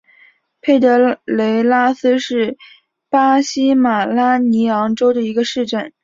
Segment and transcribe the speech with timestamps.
[0.61, 2.57] 佩德雷拉斯是
[3.07, 5.93] 巴西马拉尼昂州的一个市镇。